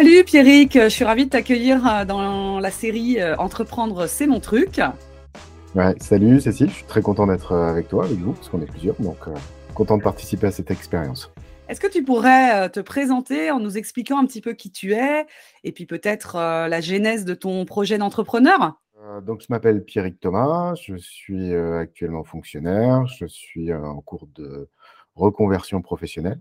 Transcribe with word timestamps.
Salut 0.00 0.22
Pierrick, 0.22 0.74
je 0.74 0.88
suis 0.90 1.04
ravie 1.04 1.24
de 1.24 1.30
t'accueillir 1.30 1.84
euh, 1.84 2.04
dans 2.04 2.60
la 2.60 2.70
série 2.70 3.20
euh, 3.20 3.34
Entreprendre, 3.34 4.06
c'est 4.06 4.28
mon 4.28 4.38
truc. 4.38 4.80
Ouais, 5.74 5.92
salut 5.98 6.40
Cécile, 6.40 6.68
je 6.68 6.74
suis 6.76 6.84
très 6.84 7.02
content 7.02 7.26
d'être 7.26 7.50
euh, 7.50 7.68
avec 7.68 7.88
toi, 7.88 8.04
avec 8.04 8.16
vous, 8.18 8.32
parce 8.32 8.48
qu'on 8.48 8.62
est 8.62 8.70
plusieurs, 8.70 8.94
donc 9.00 9.16
content 9.74 9.98
de 9.98 10.04
participer 10.04 10.46
à 10.46 10.50
cette 10.52 10.70
expérience. 10.70 11.32
Est-ce 11.68 11.80
que 11.80 11.88
tu 11.88 12.04
pourrais 12.04 12.70
te 12.70 12.78
présenter 12.78 13.50
en 13.50 13.58
nous 13.58 13.76
expliquant 13.76 14.18
un 14.18 14.26
petit 14.26 14.40
peu 14.40 14.52
qui 14.52 14.70
tu 14.70 14.92
es 14.92 15.26
et 15.64 15.72
puis 15.72 15.84
peut-être 15.84 16.36
la 16.36 16.80
genèse 16.80 17.24
de 17.24 17.34
ton 17.34 17.64
projet 17.64 17.98
d'entrepreneur? 17.98 18.80
Donc, 19.26 19.40
je 19.40 19.46
m'appelle 19.50 19.84
Pierrick 19.84 20.20
Thomas, 20.20 20.74
je 20.80 20.94
suis 20.94 21.52
actuellement 21.52 22.22
fonctionnaire, 22.22 23.04
je 23.08 23.26
suis 23.26 23.74
en 23.74 24.00
cours 24.02 24.28
de 24.36 24.68
reconversion 25.16 25.82
professionnelle. 25.82 26.40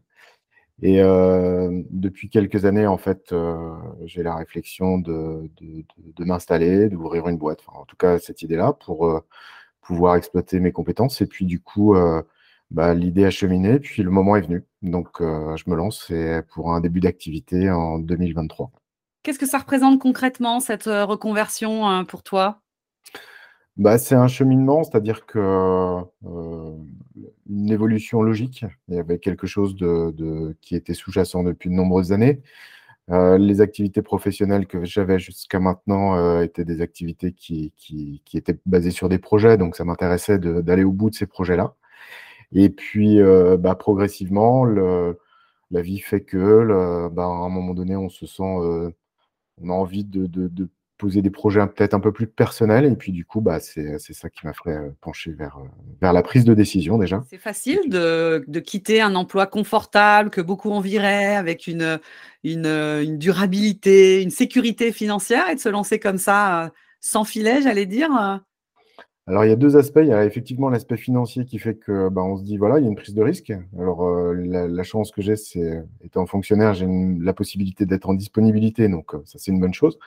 Et 0.84 1.02
euh, 1.02 1.82
depuis 1.90 2.30
quelques 2.30 2.66
années, 2.66 2.86
en 2.86 2.98
fait, 2.98 3.32
euh, 3.32 3.76
j'ai 4.06 4.22
la 4.22 4.36
réflexion 4.36 5.00
de, 5.00 5.50
de, 5.60 6.24
m'installer, 6.24 6.90
d'ouvrir 6.90 7.28
une 7.28 7.38
boîte. 7.38 7.64
Enfin, 7.66 7.80
en 7.80 7.86
tout 7.86 7.96
cas, 7.96 8.20
cette 8.20 8.44
idée-là 8.44 8.74
pour 8.74 9.08
euh, 9.08 9.20
pouvoir 9.82 10.16
exploiter 10.16 10.60
mes 10.60 10.72
compétences. 10.72 11.22
Et 11.22 11.26
puis, 11.26 11.46
du 11.46 11.60
coup, 11.60 11.96
bah, 12.70 12.94
l'idée 12.94 13.26
a 13.26 13.32
cheminé, 13.32 13.80
puis 13.80 14.04
le 14.04 14.12
moment 14.12 14.36
est 14.36 14.42
venu. 14.42 14.66
Donc, 14.82 15.18
je 15.20 15.70
me 15.70 15.76
lance 15.76 16.12
pour 16.50 16.74
un 16.74 16.82
début 16.82 17.00
d'activité 17.00 17.72
en 17.72 17.98
2023. 17.98 18.72
Qu'est-ce 19.24 19.40
que 19.40 19.48
ça 19.48 19.58
représente 19.58 20.00
concrètement, 20.00 20.60
cette 20.60 20.86
reconversion 20.86 22.06
pour 22.06 22.22
toi? 22.22 22.62
Bah, 23.78 24.00
c'est 24.00 24.16
un 24.16 24.28
cheminement, 24.28 24.84
c'est-à-dire 24.84 25.26
que 25.28 25.38
euh, 25.40 26.72
une 27.48 27.72
évolution 27.72 28.24
logique. 28.24 28.66
Il 28.88 28.96
y 28.96 29.00
avait 29.00 29.20
quelque 29.20 29.46
chose 29.46 29.76
de, 29.76 30.56
qui 30.62 30.76
était 30.76 30.96
sous-jacent 30.96 31.44
depuis 31.44 31.70
de 31.70 31.76
nombreuses 31.76 32.12
années. 32.12 32.42
Euh, 33.12 33.38
les 33.38 33.62
activités 33.62 34.02
professionnelles 34.02 34.68
que 34.68 34.84
j'avais 34.86 35.20
jusqu'à 35.20 35.60
maintenant 35.60 36.16
euh, 36.18 36.42
étaient 36.42 36.66
des 36.66 36.82
activités 36.82 37.34
qui, 37.34 37.74
étaient 38.34 38.60
basées 38.66 38.92
sur 38.92 39.10
des 39.10 39.20
projets, 39.20 39.58
donc 39.58 39.76
ça 39.76 39.86
m'intéressait 39.86 40.40
d'aller 40.40 40.84
au 40.84 40.92
bout 40.92 41.10
de 41.12 41.16
ces 41.16 41.28
projets-là. 41.28 41.76
Et 42.54 42.70
puis, 42.70 43.20
bah, 43.60 43.76
progressivement, 43.76 44.66
la 44.66 45.82
vie 45.82 46.00
fait 46.00 46.22
que, 46.22 46.72
à 47.18 47.24
un 47.24 47.50
moment 47.50 47.74
donné, 47.74 47.96
on 47.96 48.10
se 48.10 48.26
sent, 48.26 48.44
on 48.44 49.70
a 49.70 49.74
envie 49.74 50.04
de 50.06 50.70
poser 50.98 51.22
des 51.22 51.30
projets 51.30 51.66
peut-être 51.68 51.94
un 51.94 52.00
peu 52.00 52.12
plus 52.12 52.28
personnels. 52.28 52.86
Et 52.86 52.96
puis, 52.96 53.12
du 53.12 53.26
coup, 53.26 53.42
bah, 53.42 53.60
c'est 53.60 54.00
ça 54.00 54.30
qui 54.30 54.46
m'a 54.46 54.54
fait 54.54 54.72
euh, 54.72 54.90
pencher 55.02 55.32
vers, 55.32 55.58
euh, 55.58 55.68
vers 56.02 56.14
la 56.14 56.24
prise 56.24 56.44
de 56.44 56.54
décision 56.54 56.98
déjà. 56.98 57.24
C'est 57.30 57.38
facile 57.38 57.90
de, 57.90 58.44
de, 58.48 58.60
quitter 58.60 59.02
un 59.02 59.16
emploi 59.16 59.46
confortable 59.46 60.30
que 60.30 60.42
beaucoup 60.42 60.72
enviraient, 60.72 61.36
avec 61.36 61.68
une, 61.68 62.00
une, 62.44 62.66
une, 62.66 63.18
durabilité, 63.18 64.22
une 64.22 64.32
sécurité 64.32 64.92
financière 64.92 65.50
et 65.50 65.56
de 65.56 65.60
se 65.60 65.70
lancer 65.70 66.00
comme 66.00 66.18
ça, 66.18 66.66
euh, 66.66 66.70
sans 67.00 67.24
filet, 67.24 67.62
j'allais 67.62 67.86
dire 67.86 68.42
alors, 69.30 69.44
il 69.44 69.50
y 69.50 69.52
a 69.52 69.58
deux 69.58 69.76
aspects. 69.76 70.00
Il 70.02 70.08
y 70.08 70.14
a 70.14 70.24
effectivement 70.24 70.70
l'aspect 70.70 70.96
financier 70.96 71.44
qui 71.44 71.60
fait 71.60 71.76
que 71.76 72.08
bah, 72.08 72.24
on 72.24 72.38
se 72.38 72.44
dit, 72.46 72.56
voilà, 72.56 72.80
il 72.80 72.84
y 72.84 72.86
a 72.86 72.90
une 72.90 72.96
prise 72.96 73.14
de 73.14 73.22
risque. 73.22 73.52
Alors, 73.78 74.10
la, 74.34 74.84
chance 74.84 75.12
que 75.12 75.22
j'ai, 75.22 75.36
c'est, 75.36 75.84
étant 76.02 76.26
fonctionnaire, 76.26 76.74
j'ai 76.74 76.88
la 77.20 77.34
possibilité 77.34 77.86
d'être 77.86 78.08
en 78.08 78.14
disponibilité. 78.14 78.88
Donc, 78.88 79.12
ça, 79.26 79.38
c'est 79.38 79.52
une 79.52 79.60
bonne 79.60 79.74
chose. 79.74 80.00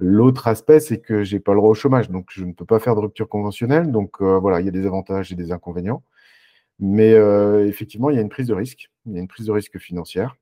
L'autre 0.00 0.48
aspect, 0.48 0.80
c'est 0.80 0.98
que 0.98 1.22
j'ai 1.22 1.40
pas 1.40 1.52
le 1.52 1.58
droit 1.58 1.70
au 1.70 1.74
chômage, 1.74 2.08
donc 2.10 2.28
je 2.30 2.44
ne 2.46 2.52
peux 2.54 2.64
pas 2.64 2.78
faire 2.78 2.94
de 2.94 3.00
rupture 3.00 3.28
conventionnelle. 3.28 3.92
Donc 3.92 4.22
euh, 4.22 4.38
voilà, 4.38 4.60
il 4.60 4.64
y 4.64 4.68
a 4.68 4.72
des 4.72 4.86
avantages 4.86 5.30
et 5.30 5.36
des 5.36 5.52
inconvénients. 5.52 6.02
Mais 6.78 7.12
euh, 7.14 7.68
effectivement, 7.68 8.10
il 8.10 8.16
y 8.16 8.18
a 8.18 8.22
une 8.22 8.30
prise 8.30 8.46
de 8.48 8.54
risque. 8.54 8.90
Il 9.06 9.12
y 9.14 9.18
a 9.18 9.20
une 9.20 9.28
prise 9.28 9.46
de 9.46 9.52
risque 9.52 9.78
financière. 9.78 10.36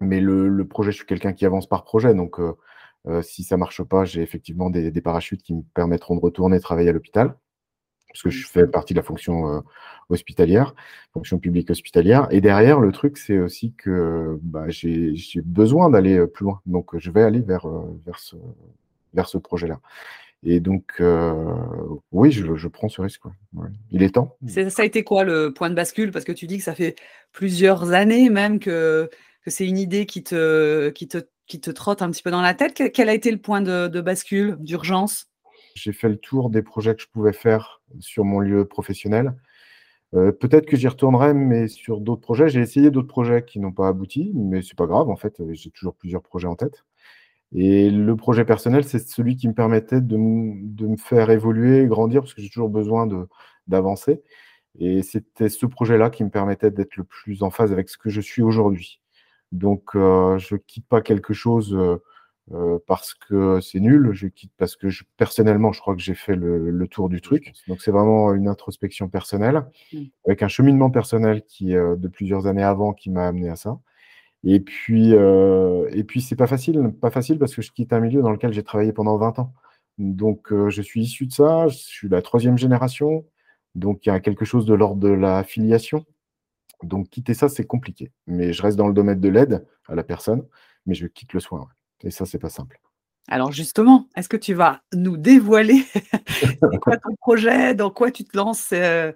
Mais 0.00 0.20
le, 0.20 0.66
projet, 0.66 0.90
je 0.92 0.96
suis 0.98 1.06
quelqu'un 1.06 1.32
qui 1.32 1.46
avance 1.46 1.68
par 1.68 1.84
projet. 1.84 2.14
Donc 2.14 2.40
euh, 2.40 3.22
si 3.22 3.44
ça 3.44 3.56
marche 3.56 3.82
pas, 3.84 4.04
j'ai 4.04 4.22
effectivement 4.22 4.70
des, 4.70 4.92
parachutes 5.00 5.42
qui 5.42 5.54
me 5.54 5.62
permettront 5.74 6.16
de 6.16 6.20
retourner 6.20 6.58
travailler 6.60 6.88
à 6.90 6.92
l'hôpital. 6.92 7.36
Parce 8.12 8.22
que 8.22 8.30
je 8.30 8.46
fais 8.46 8.66
partie 8.66 8.94
de 8.94 8.98
la 8.98 9.04
fonction 9.04 9.62
hospitalière, 10.08 10.74
fonction 11.12 11.38
publique 11.38 11.70
hospitalière. 11.70 12.26
Et 12.30 12.40
derrière, 12.40 12.80
le 12.80 12.90
truc, 12.92 13.18
c'est 13.18 13.38
aussi 13.38 13.72
que 13.72 14.38
bah, 14.42 14.68
j'ai 14.68 15.14
besoin 15.44 15.90
d'aller 15.90 16.26
plus 16.26 16.44
loin. 16.44 16.60
Donc, 16.66 16.98
je 16.98 17.10
vais 17.10 17.22
aller 17.22 17.40
vers, 17.40 17.66
vers 18.04 18.18
ce, 18.18 18.36
vers 19.14 19.28
ce 19.28 19.38
projet-là. 19.38 19.80
Et 20.42 20.60
donc, 20.60 20.92
euh, 21.00 21.54
oui, 22.12 22.32
je, 22.32 22.68
prends 22.68 22.88
ce 22.88 23.02
risque. 23.02 23.22
Il 23.90 24.02
est 24.02 24.14
temps. 24.14 24.36
Ça 24.46 24.82
a 24.82 24.84
été 24.84 25.04
quoi 25.04 25.24
le 25.24 25.52
point 25.52 25.68
de 25.68 25.74
bascule? 25.74 26.12
Parce 26.12 26.24
que 26.24 26.32
tu 26.32 26.46
dis 26.46 26.58
que 26.58 26.64
ça 26.64 26.74
fait 26.74 26.96
plusieurs 27.32 27.92
années 27.92 28.30
même 28.30 28.58
que, 28.58 29.10
que 29.44 29.50
c'est 29.50 29.66
une 29.66 29.76
idée 29.76 30.06
qui 30.06 30.22
te, 30.22 30.88
qui, 30.90 31.08
te, 31.08 31.18
qui 31.46 31.60
te 31.60 31.70
trotte 31.70 32.00
un 32.00 32.10
petit 32.10 32.22
peu 32.22 32.30
dans 32.30 32.40
la 32.40 32.54
tête. 32.54 32.90
Quel 32.94 33.10
a 33.10 33.14
été 33.14 33.30
le 33.30 33.38
point 33.38 33.60
de, 33.60 34.00
bascule, 34.00 34.56
d'urgence? 34.60 35.26
J'ai 35.74 35.92
fait 35.92 36.08
le 36.08 36.16
tour 36.16 36.50
des 36.50 36.62
projets 36.62 36.94
que 36.94 37.02
je 37.02 37.08
pouvais 37.08 37.32
faire 37.32 37.80
sur 37.98 38.24
mon 38.24 38.40
lieu 38.40 38.64
professionnel. 38.64 39.34
Euh, 40.14 40.32
peut-être 40.32 40.66
que 40.66 40.76
j'y 40.76 40.88
retournerai, 40.88 41.34
mais 41.34 41.68
sur 41.68 42.00
d'autres 42.00 42.20
projets. 42.20 42.48
J'ai 42.48 42.60
essayé 42.60 42.90
d'autres 42.90 43.08
projets 43.08 43.44
qui 43.44 43.60
n'ont 43.60 43.72
pas 43.72 43.88
abouti, 43.88 44.32
mais 44.34 44.62
c'est 44.62 44.76
pas 44.76 44.86
grave. 44.86 45.08
En 45.08 45.16
fait, 45.16 45.40
j'ai 45.52 45.70
toujours 45.70 45.94
plusieurs 45.94 46.22
projets 46.22 46.48
en 46.48 46.56
tête. 46.56 46.84
Et 47.52 47.90
le 47.90 48.16
projet 48.16 48.44
personnel, 48.44 48.84
c'est 48.84 49.00
celui 49.00 49.36
qui 49.36 49.48
me 49.48 49.54
permettait 49.54 50.00
de, 50.00 50.16
me 50.16 50.96
faire 50.96 51.30
évoluer, 51.30 51.86
grandir, 51.86 52.22
parce 52.22 52.34
que 52.34 52.42
j'ai 52.42 52.48
toujours 52.50 52.68
besoin 52.68 53.08
d'avancer. 53.66 54.22
Et 54.78 55.02
c'était 55.02 55.48
ce 55.48 55.66
projet-là 55.66 56.10
qui 56.10 56.24
me 56.24 56.30
permettait 56.30 56.70
d'être 56.70 56.96
le 56.96 57.04
plus 57.04 57.42
en 57.42 57.50
phase 57.50 57.72
avec 57.72 57.88
ce 57.88 57.98
que 57.98 58.10
je 58.10 58.20
suis 58.20 58.42
aujourd'hui. 58.42 59.00
Donc, 59.52 59.96
euh, 59.96 60.38
je 60.38 60.54
ne 60.54 60.60
quitte 60.60 60.86
pas 60.86 61.02
quelque 61.02 61.34
chose 61.34 61.76
euh, 62.52 62.74
euh, 62.74 62.78
parce 62.86 63.14
que 63.14 63.60
c'est 63.60 63.80
nul, 63.80 64.10
je 64.12 64.26
quitte 64.26 64.52
parce 64.56 64.76
que 64.76 64.88
personnellement, 65.16 65.72
je 65.72 65.80
crois 65.80 65.94
que 65.94 66.02
j'ai 66.02 66.14
fait 66.14 66.34
le, 66.36 66.86
tour 66.88 67.08
du 67.08 67.20
truc. 67.20 67.52
Donc, 67.68 67.80
c'est 67.80 67.90
vraiment 67.90 68.34
une 68.34 68.48
introspection 68.48 69.08
personnelle, 69.08 69.64
mmh. 69.92 69.98
avec 70.26 70.42
un 70.42 70.48
cheminement 70.48 70.90
personnel 70.90 71.42
qui, 71.46 71.72
de 71.72 72.08
plusieurs 72.08 72.46
années 72.46 72.62
avant, 72.64 72.92
qui 72.92 73.10
m'a 73.10 73.26
amené 73.28 73.48
à 73.48 73.56
ça. 73.56 73.78
Et 74.44 74.60
puis, 74.60 75.14
euh, 75.14 75.88
et 75.92 76.04
puis 76.04 76.22
c'est 76.22 76.36
pas 76.36 76.46
facile, 76.46 76.92
pas 77.00 77.10
facile 77.10 77.38
parce 77.38 77.54
que 77.54 77.62
je 77.62 77.72
quitte 77.72 77.92
un 77.92 78.00
milieu 78.00 78.22
dans 78.22 78.30
lequel 78.30 78.52
j'ai 78.52 78.62
travaillé 78.62 78.92
pendant 78.92 79.16
20 79.18 79.38
ans. 79.38 79.52
Donc, 79.98 80.52
euh, 80.52 80.70
je 80.70 80.82
suis 80.82 81.02
issu 81.02 81.26
de 81.26 81.32
ça, 81.32 81.68
je 81.68 81.76
suis 81.76 82.08
la 82.08 82.22
troisième 82.22 82.56
génération, 82.56 83.26
donc 83.74 84.06
il 84.06 84.08
y 84.10 84.12
a 84.12 84.20
quelque 84.20 84.44
chose 84.46 84.66
de 84.66 84.74
l'ordre 84.74 85.00
de 85.00 85.10
la 85.10 85.44
filiation. 85.44 86.06
Donc, 86.82 87.10
quitter 87.10 87.34
ça, 87.34 87.48
c'est 87.48 87.66
compliqué. 87.66 88.12
Mais 88.26 88.52
je 88.54 88.62
reste 88.62 88.78
dans 88.78 88.88
le 88.88 88.94
domaine 88.94 89.20
de 89.20 89.28
l'aide 89.28 89.66
à 89.88 89.94
la 89.94 90.04
personne, 90.04 90.46
mais 90.86 90.94
je 90.94 91.06
quitte 91.06 91.34
le 91.34 91.40
soin. 91.40 91.68
Et 92.04 92.10
ça, 92.10 92.26
c'est 92.26 92.38
pas 92.38 92.48
simple. 92.48 92.80
Alors 93.28 93.52
justement, 93.52 94.08
est-ce 94.16 94.28
que 94.28 94.36
tu 94.36 94.54
vas 94.54 94.82
nous 94.92 95.16
dévoiler 95.16 95.84
quoi 96.82 96.96
ton 96.96 97.14
projet, 97.20 97.74
dans 97.74 97.90
quoi 97.90 98.10
tu 98.10 98.24
te 98.24 98.36
lances 98.36 98.70
euh, 98.72 99.12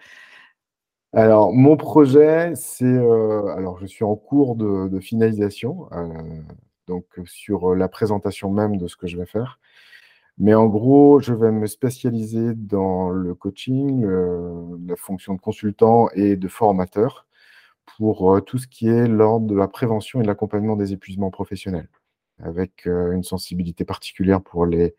alors, 1.17 1.53
mon 1.53 1.77
projet, 1.77 2.55
c'est. 2.57 2.85
Euh, 2.85 3.47
alors, 3.57 3.79
je 3.79 3.87
suis 3.87 4.03
en 4.03 4.17
cours 4.17 4.57
de, 4.57 4.99
finalisation, 4.99 5.87
euh, 5.93 6.09
donc 6.89 7.07
sur 7.25 7.77
la 7.77 7.87
présentation 7.89 8.51
même 8.51 8.79
de 8.79 8.89
ce 8.89 8.97
que 8.97 9.07
je 9.07 9.17
vais 9.17 9.27
faire. 9.27 9.61
Mais 10.39 10.55
en 10.55 10.67
gros, 10.67 11.21
je 11.21 11.33
vais 11.33 11.53
me 11.53 11.69
spécialiser 11.69 12.55
dans 12.55 13.11
le 13.11 13.33
coaching, 13.37 14.05
la 14.05 14.97
fonction 14.97 15.35
de 15.35 15.41
consultant 15.41 16.09
et 16.17 16.35
de 16.35 16.49
formateur 16.49 17.27
pour 17.97 18.43
tout 18.45 18.59
ce 18.59 18.67
qui 18.67 18.89
est 18.89 19.07
l'ordre 19.07 19.47
de 19.47 19.55
la 19.55 19.69
prévention 19.69 20.19
et 20.19 20.25
de 20.25 20.29
l'accompagnement 20.29 20.75
des 20.75 20.93
épuisements 20.93 21.31
professionnels, 21.31 21.89
avec 22.43 22.87
une 22.87 23.23
sensibilité 23.23 23.85
particulière 23.85 24.43
pour 24.43 24.67
les 24.67 24.95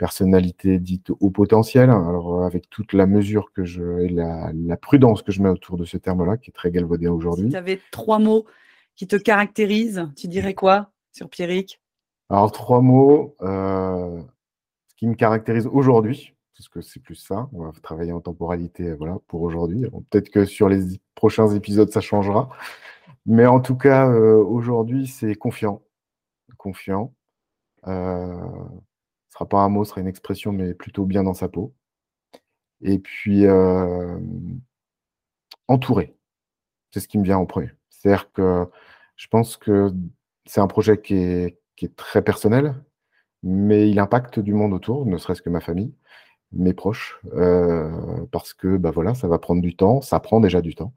personnalité 0.00 0.78
dite 0.78 1.10
au 1.20 1.28
potentiel, 1.28 1.90
alors 1.90 2.40
euh, 2.40 2.46
avec 2.46 2.70
toute 2.70 2.94
la 2.94 3.04
mesure 3.04 3.52
que 3.52 3.66
je 3.66 4.00
et 4.00 4.08
la, 4.08 4.50
prudence 4.78 5.20
que 5.20 5.30
je 5.30 5.42
mets 5.42 5.50
autour 5.50 5.76
de 5.76 5.84
ce 5.84 5.98
terme-là, 5.98 6.38
qui 6.38 6.48
est 6.48 6.54
très 6.54 6.70
galvaudé 6.70 7.06
aujourd'hui. 7.06 7.48
Si 7.48 7.50
tu 7.50 7.56
avais 7.56 7.80
trois 7.90 8.18
mots 8.18 8.46
qui 8.96 9.06
te 9.06 9.16
caractérisent, 9.16 10.08
tu 10.16 10.26
dirais 10.26 10.54
quoi 10.54 10.90
sur 11.12 11.28
Pierrick? 11.28 11.82
Alors, 12.30 12.50
trois 12.50 12.80
mots, 12.80 13.36
euh, 13.42 14.22
ce 14.88 14.94
qui 14.94 15.06
me 15.06 15.14
caractérise 15.14 15.66
aujourd'hui, 15.66 16.32
parce 16.56 16.70
que 16.70 16.80
c'est 16.80 17.00
plus 17.00 17.16
ça, 17.16 17.50
on 17.52 17.64
va 17.64 17.72
travailler 17.82 18.12
en 18.12 18.20
temporalité 18.20 18.94
voilà, 18.94 19.18
pour 19.26 19.42
aujourd'hui. 19.42 19.84
Peut-être 20.08 20.30
que 20.30 20.46
sur 20.46 20.70
les 20.70 20.98
prochains 21.14 21.48
épisodes, 21.54 21.90
ça 21.90 22.00
changera. 22.00 22.48
Mais 23.26 23.44
en 23.44 23.60
tout 23.60 23.76
cas, 23.76 24.08
euh, 24.08 24.42
aujourd'hui, 24.42 25.06
c'est 25.06 25.34
confiant. 25.34 25.82
Confiant. 26.60 27.14
Euh, 27.86 28.36
ce 29.28 29.34
sera 29.34 29.48
pas 29.48 29.60
un 29.60 29.70
mot, 29.70 29.84
ce 29.84 29.90
sera 29.90 30.02
une 30.02 30.08
expression, 30.08 30.52
mais 30.52 30.74
plutôt 30.74 31.06
bien 31.06 31.22
dans 31.22 31.32
sa 31.32 31.48
peau. 31.48 31.74
Et 32.82 32.98
puis, 32.98 33.46
euh, 33.46 34.18
entouré. 35.68 36.14
C'est 36.92 37.00
ce 37.00 37.08
qui 37.08 37.16
me 37.16 37.24
vient 37.24 37.38
en 37.38 37.46
premier. 37.46 37.70
C'est-à-dire 37.88 38.30
que 38.32 38.66
je 39.16 39.28
pense 39.28 39.56
que 39.56 39.90
c'est 40.44 40.60
un 40.60 40.66
projet 40.66 41.00
qui 41.00 41.14
est, 41.14 41.56
très 41.96 42.20
personnel, 42.22 42.74
mais 43.42 43.88
il 43.88 43.98
impacte 43.98 44.38
du 44.38 44.52
monde 44.52 44.74
autour, 44.74 45.06
ne 45.06 45.16
serait-ce 45.16 45.40
que 45.40 45.48
ma 45.48 45.60
famille, 45.60 45.94
mes 46.52 46.74
proches, 46.74 47.18
euh, 47.32 48.26
parce 48.32 48.52
que 48.52 48.76
bah 48.76 48.92
ça 49.14 49.28
va 49.28 49.38
prendre 49.38 49.62
du 49.62 49.76
temps, 49.76 50.02
ça 50.02 50.20
prend 50.20 50.40
déjà 50.40 50.60
du 50.60 50.74
temps. 50.74 50.92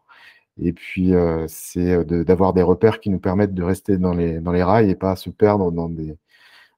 Et 0.61 0.73
puis, 0.73 1.13
c'est 1.47 2.05
d'avoir 2.05 2.53
des 2.53 2.61
repères 2.61 2.99
qui 2.99 3.09
nous 3.09 3.19
permettent 3.19 3.55
de 3.55 3.63
rester 3.63 3.97
dans 3.97 4.13
les, 4.13 4.39
dans 4.39 4.51
les 4.51 4.63
rails 4.63 4.89
et 4.89 4.95
pas 4.95 5.15
se 5.15 5.29
perdre 5.29 5.71
dans, 5.71 5.89
des, 5.89 6.15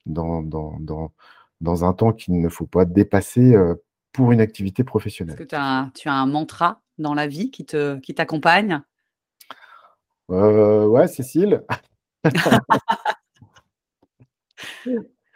dans, 0.05 0.41
dans, 0.41 0.77
dans, 0.79 1.11
dans 1.59 1.83
un 1.83 1.93
temps 1.93 2.13
qu'il 2.13 2.39
ne 2.39 2.49
faut 2.49 2.67
pas 2.67 2.85
dépasser 2.85 3.53
pour 4.13 4.31
une 4.31 4.39
activité 4.39 4.85
professionnelle. 4.85 5.35
Est-ce 5.35 5.43
que 5.43 5.91
tu 5.99 6.07
as 6.07 6.13
un 6.13 6.25
mantra 6.25 6.81
dans 6.97 7.13
la 7.13 7.27
vie 7.27 7.51
qui 7.51 7.65
t'accompagne? 7.65 8.81
Qui 10.29 10.33
Ouais, 10.33 11.07
Cécile. 11.07 11.63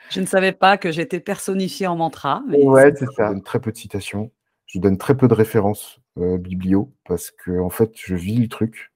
Je 0.10 0.22
ne 0.22 0.26
savais 0.26 0.54
pas 0.54 0.78
que 0.78 0.92
j'étais 0.92 1.20
personnifié 1.20 1.86
en 1.88 1.96
mantra. 1.96 2.42
ouais, 2.48 2.94
c'est 2.96 3.06
ça. 3.06 3.28
Je 3.28 3.34
donne 3.34 3.44
très 3.44 3.60
peu 3.60 3.72
de 3.72 3.78
citations. 3.78 4.32
Je 4.66 4.80
donne 4.80 4.98
très 4.98 5.16
peu 5.16 5.28
de 5.28 5.34
références 5.34 6.00
euh, 6.00 6.09
biblio 6.38 6.92
parce 7.06 7.32
que 7.32 7.60
en 7.60 7.70
fait, 7.70 7.92
je 7.96 8.16
vis 8.16 8.38
le 8.38 8.48
truc 8.48 8.92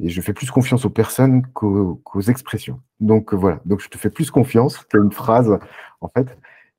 et 0.00 0.08
je 0.08 0.20
fais 0.20 0.32
plus 0.32 0.50
confiance 0.50 0.84
aux 0.84 0.90
personnes 0.90 1.46
qu'aux, 1.52 2.00
expressions. 2.28 2.80
Donc 3.00 3.34
euh, 3.34 3.36
voilà. 3.36 3.60
Donc 3.64 3.80
je 3.80 3.88
te 3.88 3.98
fais 3.98 4.10
plus 4.10 4.30
confiance 4.30 4.78
qu'à 4.84 4.98
une 4.98 5.12
phrase 5.12 5.58
en 6.00 6.08
fait. 6.08 6.28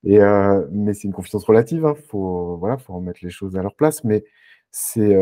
Et 0.03 0.19
euh, 0.21 0.65
mais 0.71 0.93
c'est 0.93 1.07
une 1.07 1.13
confiance 1.13 1.43
relative. 1.45 1.85
Hein. 1.85 1.95
Faut 2.09 2.57
voilà, 2.57 2.77
faut 2.77 2.93
remettre 2.95 3.19
les 3.23 3.29
choses 3.29 3.57
à 3.57 3.61
leur 3.63 3.75
place. 3.75 4.03
Mais 4.03 4.23
c'est 4.71 5.15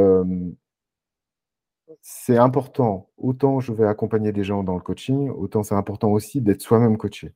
c'est 2.02 2.38
important. 2.38 3.10
Autant 3.18 3.60
je 3.60 3.74
vais 3.74 3.86
accompagner 3.86 4.32
des 4.32 4.44
gens 4.44 4.64
dans 4.64 4.76
le 4.76 4.82
coaching, 4.82 5.30
autant 5.30 5.64
c'est 5.64 5.76
important 5.76 6.10
aussi 6.12 6.42
d'être 6.42 6.62
soi-même 6.62 6.98
coaché. 6.98 7.34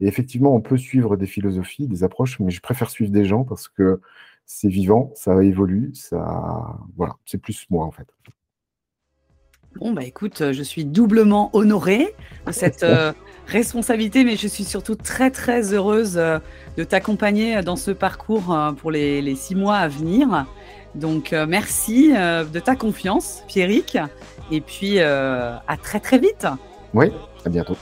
Et 0.00 0.06
effectivement, 0.06 0.54
on 0.54 0.60
peut 0.60 0.76
suivre 0.76 1.16
des 1.16 1.26
philosophies, 1.26 1.88
des 1.88 2.04
approches, 2.04 2.40
mais 2.40 2.50
je 2.50 2.60
préfère 2.60 2.90
suivre 2.90 3.10
des 3.10 3.24
gens 3.24 3.44
parce 3.44 3.68
que 3.68 4.00
c'est 4.46 4.68
vivant, 4.68 5.10
ça 5.14 5.42
évolue, 5.42 5.90
ça, 5.94 6.76
voilà, 6.96 7.14
c'est 7.24 7.38
plus 7.38 7.66
moi 7.70 7.84
en 7.84 7.90
fait. 7.90 8.06
Bon 9.76 9.92
bah 9.92 10.04
écoute, 10.04 10.52
je 10.52 10.62
suis 10.62 10.84
doublement 10.84 11.50
honorée 11.52 12.14
de 12.46 12.52
cette 12.52 12.84
euh, 12.84 13.12
responsabilité, 13.46 14.24
mais 14.24 14.36
je 14.36 14.46
suis 14.46 14.64
surtout 14.64 14.94
très 14.94 15.30
très 15.30 15.72
heureuse 15.74 16.16
euh, 16.16 16.38
de 16.76 16.84
t'accompagner 16.84 17.60
dans 17.62 17.76
ce 17.76 17.90
parcours 17.90 18.54
euh, 18.54 18.72
pour 18.72 18.92
les, 18.92 19.20
les, 19.20 19.34
six 19.34 19.56
mois 19.56 19.76
à 19.76 19.88
venir. 19.88 20.46
Donc 20.94 21.32
merci 21.48 22.12
de 22.12 22.58
ta 22.60 22.76
confiance, 22.76 23.42
Pierrick, 23.48 23.98
et 24.52 24.60
puis 24.60 25.00
à 25.00 25.76
très 25.82 25.98
très 25.98 26.20
vite. 26.20 26.46
Oui, 26.92 27.10
à 27.44 27.48
bientôt. 27.48 27.76